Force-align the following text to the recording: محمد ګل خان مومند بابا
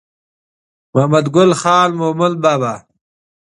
محمد 0.93 1.25
ګل 1.35 1.51
خان 1.61 1.89
مومند 1.99 2.37
بابا 2.43 2.73